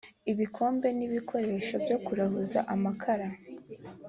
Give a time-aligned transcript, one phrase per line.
[0.31, 3.27] ibikombe n ibikoresho byo kurahuza amakara